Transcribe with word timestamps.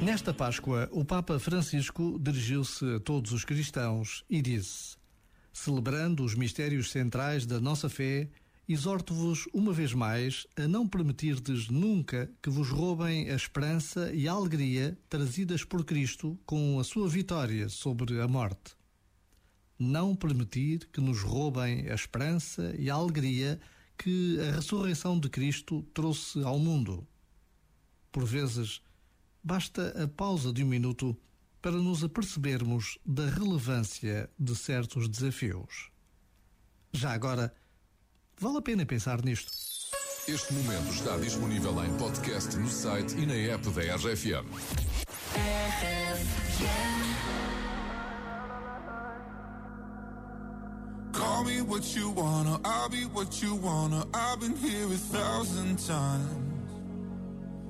Nesta 0.00 0.32
Páscoa, 0.32 0.88
o 0.92 1.04
Papa 1.04 1.40
Francisco 1.40 2.20
dirigiu-se 2.20 2.84
a 2.94 3.00
todos 3.00 3.32
os 3.32 3.44
cristãos 3.44 4.24
e 4.30 4.40
disse: 4.40 4.96
Celebrando 5.52 6.22
os 6.22 6.36
mistérios 6.36 6.92
centrais 6.92 7.44
da 7.44 7.60
nossa 7.60 7.88
fé, 7.88 8.28
exorto-vos 8.68 9.48
uma 9.52 9.72
vez 9.72 9.92
mais 9.92 10.46
a 10.56 10.68
não 10.68 10.86
permitirdes 10.86 11.68
nunca 11.68 12.30
que 12.40 12.48
vos 12.48 12.68
roubem 12.68 13.28
a 13.28 13.34
esperança 13.34 14.12
e 14.14 14.28
a 14.28 14.32
alegria 14.32 14.96
trazidas 15.08 15.64
por 15.64 15.84
Cristo 15.84 16.38
com 16.46 16.78
a 16.78 16.84
sua 16.84 17.08
vitória 17.08 17.68
sobre 17.68 18.20
a 18.20 18.28
morte. 18.28 18.76
Não 19.76 20.14
permitir 20.14 20.88
que 20.92 21.00
nos 21.00 21.22
roubem 21.22 21.90
a 21.90 21.94
esperança 21.94 22.72
e 22.78 22.88
a 22.88 22.94
alegria 22.94 23.58
que 23.96 24.38
a 24.40 24.52
ressurreição 24.52 25.18
de 25.18 25.28
Cristo 25.28 25.82
trouxe 25.92 26.40
ao 26.44 26.58
mundo. 26.58 27.04
Por 28.12 28.24
vezes, 28.24 28.80
basta 29.48 29.94
a 30.04 30.06
pausa 30.06 30.52
de 30.52 30.62
um 30.62 30.66
minuto 30.66 31.16
para 31.62 31.72
nos 31.72 32.04
apercebermos 32.04 32.98
da 33.04 33.24
relevância 33.30 34.28
de 34.38 34.54
certos 34.54 35.08
desafios. 35.08 35.90
Já 36.92 37.12
agora, 37.12 37.54
vale 38.38 38.58
a 38.58 38.62
pena 38.62 38.84
pensar 38.84 39.24
nisto. 39.24 39.50
Este 40.28 40.52
momento 40.52 40.92
está 40.92 41.16
disponível 41.16 41.82
em 41.82 41.96
podcast 41.96 42.54
no 42.58 42.68
site 42.68 43.14
e 43.16 43.24
na 43.24 43.54
app 43.54 43.64
da 43.70 43.96
RFM. 43.96 44.44
Call 51.14 51.44
me 51.44 51.62
what 51.62 51.96
you 51.96 52.10
wanna, 52.10 52.60
I'll 52.66 52.90
be 52.90 53.06
what 53.06 53.42
you 53.42 53.54
wanna. 53.56 54.06
I've 54.12 54.40
been 54.40 54.54
here 54.56 54.92
a 54.92 54.98
thousand 54.98 55.78
times. 55.78 56.57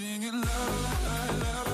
singing 0.00 0.40
la 0.40 0.60
la 1.40 1.69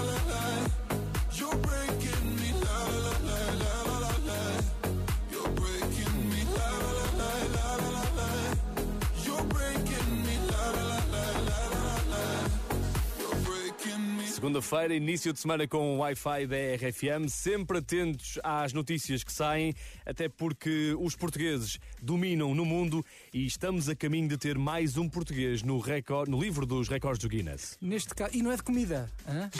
Segunda-feira, 14.46 14.94
início 14.94 15.32
de 15.32 15.40
semana 15.40 15.66
com 15.66 15.96
o 15.96 15.98
Wi-Fi 15.98 16.46
da 16.46 16.56
RFM, 16.76 17.28
sempre 17.28 17.78
atentos 17.78 18.38
às 18.44 18.72
notícias 18.72 19.24
que 19.24 19.32
saem, 19.32 19.74
até 20.06 20.28
porque 20.28 20.94
os 21.00 21.16
portugueses 21.16 21.80
dominam 22.00 22.54
no 22.54 22.64
mundo 22.64 23.04
e 23.34 23.44
estamos 23.44 23.88
a 23.88 23.96
caminho 23.96 24.28
de 24.28 24.38
ter 24.38 24.56
mais 24.56 24.96
um 24.96 25.08
português 25.08 25.64
no, 25.64 25.80
recorde, 25.80 26.30
no 26.30 26.40
livro 26.40 26.64
dos 26.64 26.88
recordes 26.88 27.20
do 27.24 27.28
Guinness. 27.28 27.76
Neste 27.80 28.14
caso, 28.14 28.36
e 28.36 28.40
não 28.40 28.52
é 28.52 28.56
de 28.56 28.62
comida. 28.62 29.10
hã? 29.26 29.50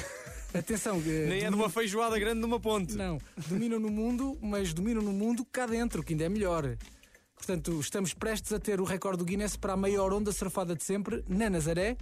Atenção, 0.57 1.03
eh, 1.05 1.27
Nem 1.27 1.43
é 1.43 1.49
de 1.49 1.57
uma 1.57 1.69
feijoada 1.69 2.17
grande 2.17 2.39
numa 2.39 2.61
ponte. 2.61 2.95
Não, 2.95 3.19
dominam 3.49 3.81
no 3.81 3.91
mundo, 3.91 4.39
mas 4.41 4.73
dominam 4.73 5.03
no 5.03 5.13
mundo 5.13 5.45
cá 5.45 5.67
dentro, 5.67 6.01
que 6.01 6.13
ainda 6.13 6.27
é 6.27 6.29
melhor. 6.29 6.77
Portanto, 7.35 7.81
estamos 7.81 8.15
prestes 8.15 8.53
a 8.53 8.61
ter 8.61 8.81
o 8.81 8.85
recorde 8.85 9.19
do 9.19 9.25
Guinness 9.25 9.57
para 9.57 9.73
a 9.73 9.77
maior 9.77 10.13
onda 10.13 10.31
surfada 10.31 10.77
de 10.77 10.85
sempre, 10.85 11.25
na 11.29 11.51
Nazaré, 11.51 11.97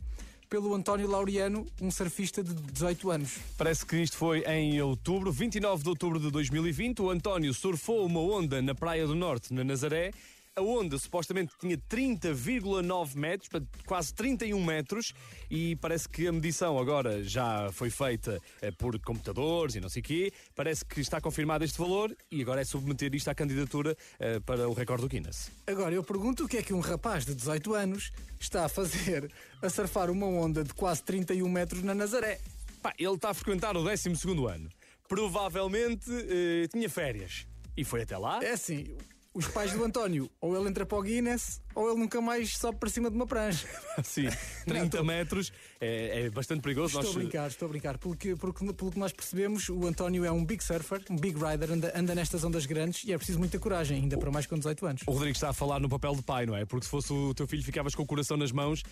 pelo 0.49 0.75
António 0.75 1.09
Laureano, 1.09 1.67
um 1.81 1.91
surfista 1.91 2.43
de 2.43 2.55
18 2.55 3.11
anos. 3.11 3.39
Parece 3.57 3.85
que 3.85 3.97
isto 3.97 4.17
foi 4.17 4.41
em 4.41 4.81
outubro, 4.81 5.33
29 5.33 5.83
de 5.83 5.89
outubro 5.89 6.21
de 6.21 6.31
2020. 6.31 7.03
O 7.03 7.11
António 7.11 7.53
surfou 7.53 8.07
uma 8.07 8.21
onda 8.21 8.61
na 8.63 8.75
Praia 8.75 9.07
do 9.07 9.15
Norte, 9.15 9.53
na 9.53 9.65
Nazaré. 9.65 10.13
A 10.57 10.63
onda 10.63 10.97
supostamente 10.97 11.53
tinha 11.59 11.77
30,9 11.77 13.17
metros, 13.17 13.49
quase 13.85 14.15
31 14.15 14.65
metros, 14.65 15.13
e 15.51 15.75
parece 15.75 16.09
que 16.09 16.29
a 16.29 16.33
medição 16.33 16.79
agora 16.79 17.25
já 17.25 17.73
foi 17.73 17.91
feita 17.91 18.41
eh, 18.63 18.71
por 18.71 18.97
computadores 19.01 19.75
e 19.75 19.81
não 19.81 19.89
sei 19.89 19.99
o 19.99 20.05
quê. 20.05 20.33
Parece 20.55 20.85
que 20.85 21.01
está 21.01 21.21
confirmado 21.21 21.65
este 21.65 21.77
valor 21.77 22.17
e 22.31 22.41
agora 22.41 22.61
é 22.61 22.65
submeter 22.65 23.13
isto 23.17 23.29
à 23.29 23.35
candidatura 23.35 23.97
eh, 24.21 24.39
para 24.39 24.69
o 24.69 24.73
recorde 24.73 25.03
do 25.03 25.09
Guinness. 25.09 25.51
Agora, 25.67 25.93
eu 25.93 26.05
pergunto 26.05 26.45
o 26.45 26.49
que 26.49 26.59
é 26.59 26.63
que 26.63 26.73
um 26.73 26.79
rapaz 26.79 27.27
de 27.27 27.35
18 27.35 27.75
anos 27.75 28.13
está 28.39 28.65
a 28.65 28.69
fazer 28.69 29.29
a 29.61 29.69
surfar 29.69 30.09
uma 30.09 30.27
onda 30.27 30.63
de 30.63 30.73
quase 30.73 31.03
31 31.03 31.49
metros 31.49 31.83
na 31.83 31.97
Nazaré. 31.97 32.39
Pá, 32.81 32.95
ele 32.97 33.15
está 33.15 33.31
a 33.31 33.35
frequentar 33.35 33.77
o 33.77 33.83
12 33.83 34.09
ano. 34.49 34.71
Provavelmente 35.09 36.09
eh, 36.13 36.69
tinha 36.69 36.89
férias. 36.89 37.45
E 37.77 37.83
foi 37.83 38.03
até 38.03 38.17
lá. 38.17 38.39
É 38.41 38.53
assim, 38.53 38.97
os 39.35 39.49
pais 39.49 39.73
do 39.73 39.83
António, 39.83 40.31
ou 40.41 40.57
ele 40.57 40.69
entra 40.69 40.87
para 40.87 40.97
o 40.97 41.03
Guinness, 41.03 41.61
ou 41.75 41.91
ele 41.91 41.99
nunca 41.99 42.21
mais 42.21 42.57
sobe 42.57 42.79
para 42.79 42.89
cima 42.89 43.11
de 43.11 43.17
uma 43.17 43.27
prancha. 43.27 43.67
Sim, 44.05 44.29
30 44.65 45.03
metros 45.03 45.53
é, 45.81 46.27
é 46.27 46.31
bastante 46.31 46.63
perigoso. 46.63 47.01
Estou 47.01 47.11
a 47.11 47.15
brincar, 47.15 47.49
estou 47.49 47.67
a 47.67 47.69
brincar. 47.69 47.99
Pelo 47.99 48.17
que, 48.17 48.37
porque, 48.37 48.73
pelo 48.73 48.93
que 48.93 48.99
nós 48.99 49.13
percebemos, 49.13 49.69
o 49.69 49.85
António 49.89 50.25
é 50.25 50.31
um 50.31 50.45
big 50.45 50.63
surfer, 50.63 51.03
um 51.11 51.17
big 51.17 51.37
rider, 51.37 51.73
anda, 51.73 51.93
anda 51.97 52.15
nestas 52.15 52.45
ondas 52.45 52.65
grandes 52.65 53.03
e 53.05 53.13
é 53.13 53.17
preciso 53.17 53.41
muita 53.41 53.59
coragem, 53.59 54.03
ainda 54.03 54.17
para 54.17 54.31
mais 54.31 54.47
com 54.47 54.57
18 54.57 54.87
anos. 54.87 55.03
O 55.05 55.11
Rodrigo 55.11 55.35
está 55.35 55.49
a 55.49 55.53
falar 55.53 55.81
no 55.81 55.89
papel 55.89 56.15
de 56.15 56.23
pai, 56.23 56.47
não 56.47 56.57
é? 56.57 56.65
Porque 56.65 56.85
se 56.85 56.91
fosse 56.91 57.13
o 57.13 57.35
teu 57.35 57.49
filho, 57.49 57.65
ficavas 57.65 57.95
com 57.95 58.05
o 58.05 58.07
coração 58.07 58.37
nas 58.37 58.53
mãos 58.53 58.85